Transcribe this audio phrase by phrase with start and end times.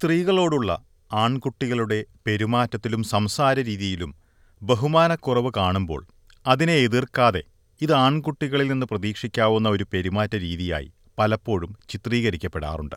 [0.00, 4.14] സ്ത്രീകളോടുള്ള ആൺകുട്ടികളുടെ പെരുമാറ്റത്തിലും സംസാര രീതിയിലും
[4.62, 6.06] ബഹുമാനക്കുറവ് കാണുമ്പോൾ
[6.46, 7.42] അതിനെ എതിർക്കാതെ
[7.80, 12.94] ഇത് ആൺകുട്ടികളിൽ നിന്ന് പ്രതീക്ഷിക്കാവുന്ന ഒരു പെരുമാറ്റ രീതിയായി പലപ്പോഴും ചിത്രീകരിക്കപ്പെടാറുണ്ട്.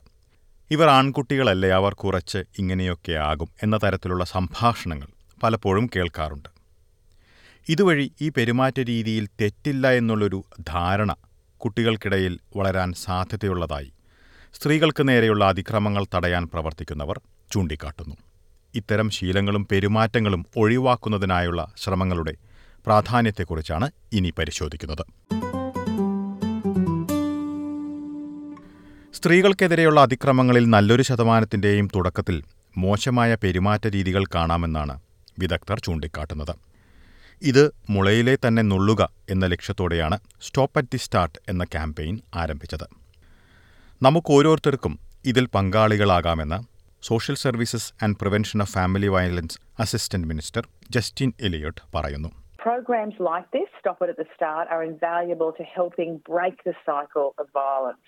[0.71, 5.07] ഇവർ ആൺകുട്ടികളല്ലേ അവർ കുറച്ച് ഇങ്ങനെയൊക്കെ ആകും എന്ന തരത്തിലുള്ള സംഭാഷണങ്ങൾ
[5.43, 6.49] പലപ്പോഴും കേൾക്കാറുണ്ട്.
[7.69, 11.15] ഇതുവഴി ഈ പെരുമാറ്റ രീതിയിൽ തെറ്റില്ല എന്നുള്ളൊരു ധാരണ
[11.57, 13.93] കുട്ടികൾക്കിടയിൽ വളരാൻ സാധ്യതയുള്ളതായി
[14.53, 17.21] സ്ത്രീകൾക്ക് നേരെയുള്ള അതിക്രമങ്ങൾ തടയാൻ പ്രവർത്തിക്കുന്നവർ
[17.51, 18.15] ചൂണ്ടിക്കാട്ടുന്നു.
[18.75, 22.33] ഇത്തരം ശീലങ്ങളും പെരുമാറ്റങ്ങളും ഒഴിവാക്കുന്നതിനായുള്ള ശ്രമങ്ങളുടെ
[22.85, 25.03] പ്രാധാന്യത്തെക്കുറിച്ചാണ് ഇനി പരിശോധിക്കുന്നത്.
[29.15, 32.43] സ്ത്രീകൾക്കെതിരെയുള്ള അതിക്രമങ്ങളിൽ നല്ലൊരു ശതമാനത്തിന്റെയും തുടക്കത്തിൽ
[32.77, 34.99] മോശമായ പെരുമാറ്റ രീതികൾ കാണാമെന്നാണ്
[35.39, 36.55] വിദഗ്ധർ ചൂണ്ടിക്കാട്ടുന്നത്.
[37.41, 43.02] ഇത് മുളയിലെ തന്നെ നുള്ളുക എന്ന ലക്ഷ്യത്തോടെയാണ് സ്റ്റോപ്പ് അറ്റ് ദി സ്റ്റാർട്ട് എന്ന ക്യാമ്പയിൻ ആരംഭിച്ചത്.
[44.05, 44.93] നമുക്ക് ഓരോരുത്തർക്കും
[45.31, 46.57] ഇതിൽ പങ്കാളികളാകാമെന്ന്
[47.03, 50.65] social services and prevention of family violence assistant minister
[50.97, 52.31] Justin Elliott പറയുന്നു
[52.65, 57.29] Programs like this, Stop It at the Start, are invaluable to helping break the cycle
[57.41, 58.05] of violence.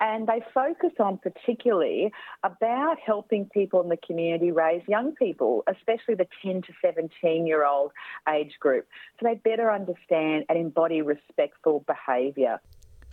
[0.00, 2.00] And they focus on particularly
[2.44, 7.62] about helping people in the community raise young people, especially the 10 to 17 year
[7.66, 7.90] old
[8.28, 8.84] age group,
[9.16, 12.56] so they better understand and embody respectful behaviour.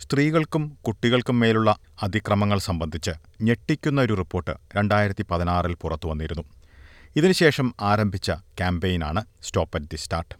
[0.00, 1.70] സ്ത്രീകൾക്കും കുട്ടികൾക്കും മേലുള്ള
[2.02, 3.12] അതിക്രമങ്ങൾ സംബന്ധിച്ച്
[3.46, 6.44] ഞെട്ടിക്കുന്ന ഒരു report രണ്ടായിരത്തി പതിനാറിൽ പുറത്തു വന്നിരുന്നു
[7.16, 8.30] ഇതിനുശേഷം ആരംഭിച്ച
[8.60, 10.34] ക്യാമ്പയിനാണ് stop at the start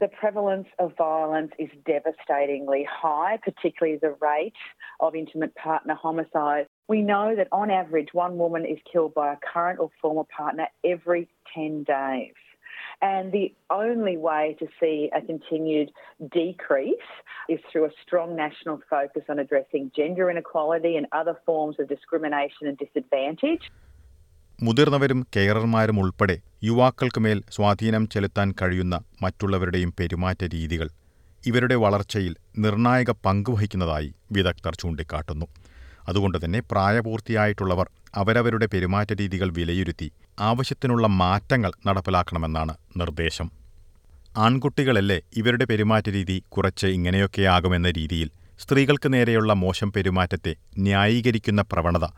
[0.00, 4.60] The prevalence of violence is devastatingly high, particularly the rate
[5.00, 6.64] of intimate partner homicide.
[6.88, 10.66] We know that on average, one woman is killed by a current or former partner
[10.84, 11.22] every
[11.54, 12.36] 10 days.
[13.02, 15.88] And the only way to see a continued
[16.32, 17.08] decrease
[17.48, 22.64] is through a strong national focus on addressing gender inequality and other forms of discrimination
[22.68, 23.64] and disadvantage.
[24.58, 30.88] മുതിർന്നവരും കെയറർമാരും ഉൾപ്പെടെ യുവാക്കൾക്ക് മേൽ സ്വാധീനം ചെലുത്താൻ കഴിയുന്ന മറ്റുള്ളവരുടെയും പെരുമാറ്റ രീതികൾ
[31.42, 35.46] ഇവരുടെ വളർച്ചയിൽ നിർണായക പങ്കുവഹിക്കുന്നതായി വിദഗ്ധർ ചൂണ്ടിക്കാട്ടുന്നു
[36.08, 43.50] അതുകൊണ്ടുതന്നെ പ്രായപൂർത്തിയായിട്ടുള്ളവർ അവരവരുടെ പെരുമാറ്റ രീതികൾ വിലയിരുത്തി ആവശ്യത്തിനുള്ള മാറ്റങ്ങൾ നടപ്പിലാക്കണമെന്നാണ് നിർദ്ദേശം.
[44.36, 52.08] ആൺകുട്ടികളല്ലേ ഇവരുടെ പെരുമാറ്റ രീതി കുറച്ച് ഇങ്ങനെയൊക്കെയാകുമെന്ന രീതിയിൽ സ്ത്രീകൾക്ക് നേരെയുള്ള മോശം പെരുമാറ്റത്തെ ന്യായീകരിക്കുന്ന പ്രവണത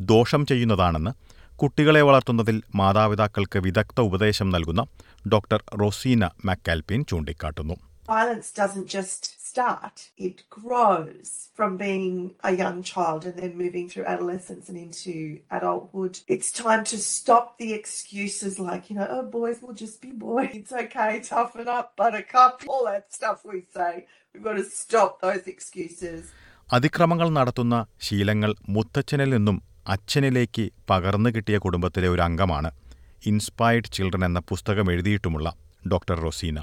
[0.00, 1.10] ദോഷം ചെയ്യുന്നതാണെന്ന്
[1.56, 4.86] കുട്ടികളെ വളർത്തുന്നതിൽ മാതാപിതാക്കൾക്ക് വിദഗ്ധ ഉപദേശം നൽകുന്ന
[5.28, 7.74] ഡോക്ടർ റോസീന മാക്കാൽപിൻ ചൂണ്ടിക്കാട്ടുന്നു.
[7.74, 14.04] Violence doesn't just start, it grows from being a young child and then moving through
[14.04, 15.14] adolescence and into
[15.50, 16.18] adulthood.
[16.26, 20.50] It's time to stop the excuses like, you know, oh, boys will just be boys.
[20.52, 23.92] It's okay, toughen up, buttercup, all that stuff we say.
[24.32, 26.20] We've got to stop those excuses.
[26.68, 27.76] അതിക്രമങ്ങൾ നടത്തുന്ന
[28.06, 29.56] ശീലങ്ങൾ മുത്തച്ഛനിൽ നിന്നും
[29.94, 32.70] അച്ഛനിലേക്ക് പകർന്നു കിട്ടിയ കുടുംബത്തിലെ ഒരു അംഗമാണ്
[33.22, 35.48] inspired children എന്ന പുസ്തകം എഴുതിയിട്ടുമുള്ള
[35.92, 36.58] doctor Rosina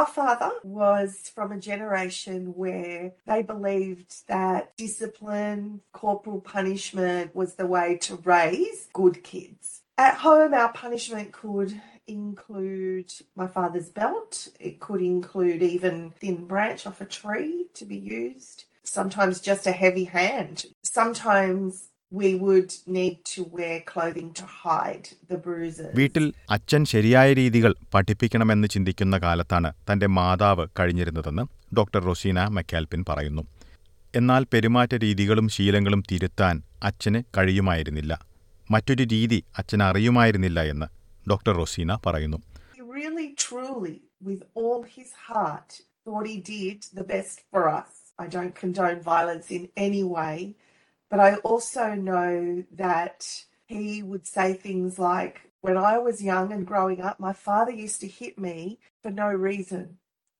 [0.00, 7.66] Our father was from a generation where they believed that discipline, corporal punishment was the
[7.66, 9.82] way to raise good kids.
[9.98, 14.48] At home, our punishment could include my father's belt.
[14.58, 18.64] It could include even thin branch off a tree to be used.
[18.82, 20.64] Sometimes just a heavy hand.
[20.82, 25.90] Sometimes we would need to wear clothing to hide the bruises.
[25.94, 31.44] വീട്ടിൽ അച്ഛൻ ശരിയായ രീതികൾ പഠിപ്പിക്കണമെന്ന് ചിന്തിക്കുന്ന കാലത്താണ് തന്റെ മാതാവ് കഴിഞ്ഞിരുന്നതെന്ന്
[31.78, 33.44] doctor Rosina McAlpin പറയുന്നു
[34.14, 38.12] എന്നാൽ പെരുമാറ്റ രീതികളും ശീലങ്ങളും തിരുത്താൻ അച്ഛന് കഴിയുമായിരുന്നില്ല
[38.70, 40.88] മറ്റൊരു രീതി അച്ഛൻ അറിയുമായിരുന്നില്ല എന്ന്
[41.30, 42.40] ഡോക്ടർ റൊസീന പറയുന്നു
[46.04, 47.90] thought he did the best for us.
[48.18, 50.34] I don't condone violence in any way,
[51.10, 52.30] but I also know
[52.76, 53.18] that
[53.68, 58.00] he would say things like, When I was young and growing up, my father used
[58.00, 58.56] to hit me
[59.02, 59.82] for no reason.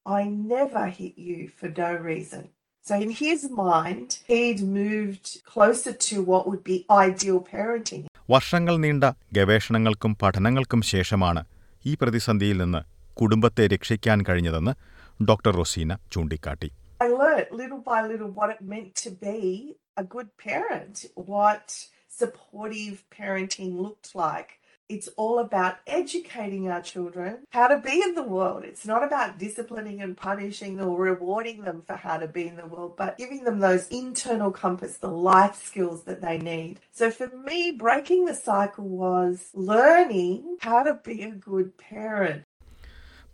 [0.06, 0.20] I
[0.53, 2.42] never hit you for no reason.
[2.84, 8.03] So, in his mind, he'd moved closer to what would be ideal parenting.
[8.28, 9.04] വർഷങ്ങൾ നീണ്ട
[9.36, 11.42] ഗവേഷണങ്ങൾക്കും പഠനങ്ങൾക്കും ശേഷമാണ്
[11.84, 12.80] ഈ പ്രതിസന്ധിയിൽ നിന്ന്
[13.16, 14.72] കുടുംബത്തെ രക്ഷിക്കാൻ കഴിഞ്ഞതെന്ന്
[15.21, 19.36] doctor Rosina ചൂണ്ടിക്കാട്ടി I learned little by little what it meant to be
[19.99, 21.66] a good parent, what
[22.09, 24.52] supportive parenting looked like.
[24.87, 28.64] It's all about educating our children how to be in the world.
[28.64, 32.67] It's not about disciplining and punishing or rewarding them for how to be in the
[32.67, 36.73] world, but giving them those internal compass, the life skills that they need.
[36.99, 42.41] So for me, breaking the cycle was learning how to be a good parent.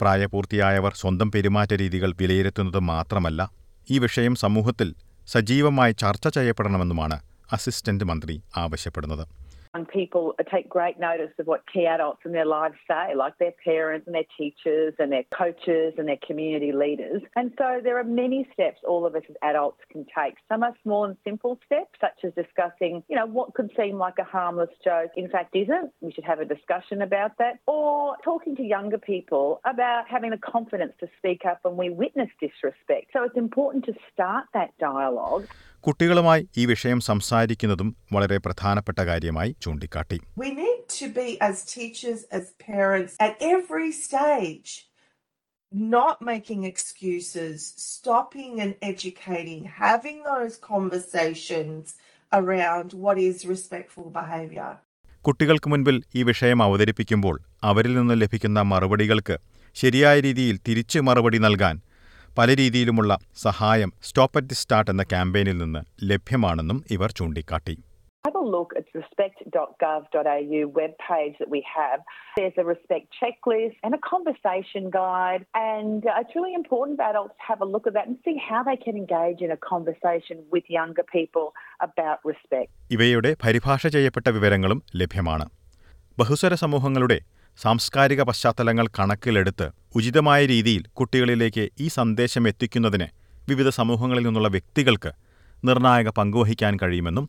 [0.01, 3.42] പ്രായപൂർത്തിയായവർ സ്വന്തം പെരുമാറ്റ രീതികൾ വിലയിരുത്തുന്നത് മാത്രമല്ല
[3.89, 4.89] ഈ വിഷയം സമൂഹത്തിൽ
[5.28, 7.17] സജീവമായി ചർച്ച ചെയ്യപ്പെടണമെന്നുമാണ്
[7.52, 9.25] അസിസ്റ്റന്റ് മന്ത്രി ആവശ്യപ്പെടുന്നത്
[9.74, 13.52] Young people take great notice of what key adults in their lives say, like their
[13.64, 17.22] parents and their teachers and their coaches and their community leaders.
[17.34, 20.34] And so there are many steps all of us as adults can take.
[20.48, 24.18] Some are small and simple steps, such as discussing, you know, what could seem like
[24.18, 25.92] a harmless joke, in fact isn't.
[26.00, 27.58] We should have a discussion about that.
[27.66, 32.30] Or talking to younger people about having the confidence to speak up when we witness
[32.40, 33.08] disrespect.
[33.12, 35.48] So it's important to start that dialogue.
[35.87, 40.21] കുട്ടികളുമായി ഈ വിഷയം സംസാരിക്കുന്നതും വളരെ പ്രധാനപ്പെട്ട കാര്യമായി ചൂണ്ടിക്കാട്ടി
[40.88, 44.69] to be, as teachers, as parents, at every stage,
[45.73, 51.94] not making excuses, stopping and educating, having those conversations
[52.33, 54.71] around what is respectful behaviour.
[55.25, 59.37] കുട്ടികൾക്ക് മുൻപിൽ ഈ വിഷയം അവതരിപ്പിക്കുമ്പോൾ അവരിൽ നിന്ന് ലഭിക്കുന്ന മറുപടികൾക്ക്
[59.77, 61.77] ശരിയായ രീതിയിൽ തിരിച്ച് മറുപടി നൽകാൻ
[62.37, 63.12] പല രീതിയിലുമുള്ള
[63.43, 67.77] സഹായം സ്റ്റോപ്പ് അറ്റ് ദി സ്റ്റാർട്ട് എന്ന ക്യാമ്പയിനിൽ നിന്ന് ലഭ്യമാണെന്നും ഇവർ ചൂണ്ടിക്കാട്ടി
[68.25, 71.99] Have a look at the respect.gov.au webpage that we have.
[72.37, 77.37] There's a respect checklist and a conversation guide, and uh, it's really important for adults
[77.37, 80.38] to have a look at that and see how they can engage in a conversation
[80.55, 81.47] with younger people
[81.81, 82.69] about respect.
[82.91, 85.47] ഇവയുടെ പരിഭാഷ ചെയ്യപ്പെട്ട വിവരങ്ങളും ലഭ്യമാണ്
[86.19, 87.19] ബഹുസ്വര സമൂഹങ്ങളുടെ
[87.58, 93.06] സാംസ്കാരിക പശ്ചാത്തലങ്ങൾ കണക്കിലെടുത്ത് ഉചിതമായ രീതിയിൽ കുട്ടികളിലേക്ക് ഈ സന്ദേശം എത്തിക്കുന്നതിന്
[93.49, 95.12] വിവിധ സമൂഹങ്ങളിൽ നിന്നുള്ള വ്യക്തികൾക്ക്
[95.64, 97.26] നിർണായക പങ്കുവഹിക്കാൻ കഴിയുമെന്നും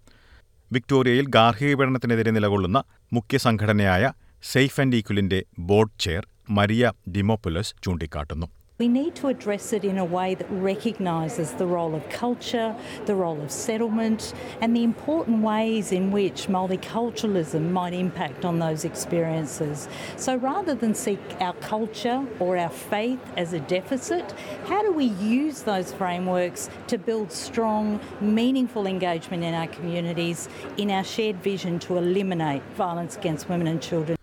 [0.71, 2.83] വിക്ടോറിയയിൽ ഗാർഹിക പീഡനത്തിനെതിരെ നിലകൊള്ളുന്ന
[3.13, 4.12] മുഖ്യ സംഘടനയായ
[4.44, 8.47] സേഫ് ആൻഡ് ഈക്വലിന്റെ ബോർഡ് ചെയർ മരിയ ഡിമോപുലസ് ചൂണ്ടിക്കാട്ടുന്നു.
[8.78, 12.74] We need to address it in a way that recognises the role of culture,
[13.06, 18.84] the role of settlement, and the important ways in which multiculturalism might impact on those
[18.84, 19.88] experiences.
[20.16, 24.34] So rather than seek our culture or our faith as a deficit,
[24.66, 30.90] how do we use those frameworks to build strong, meaningful engagement in our communities in
[30.90, 34.16] our shared vision to eliminate violence against women and children?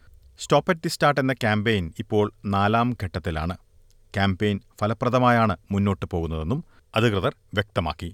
[0.43, 2.25] Stop at the start എന്ന campaign ഇപ്പോൾ
[2.57, 3.55] നാലാം ഘട്ടത്തിലാണ്
[4.14, 6.60] campaign ഫലപ്രദമായാണ് മുന്നോട്ടു പോകുന്നതെന്നും
[6.94, 8.10] അധികൃതർ വ്യക്തമാക്കി